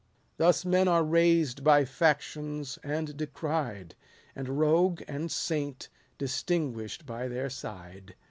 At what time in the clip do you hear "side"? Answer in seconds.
7.51-8.15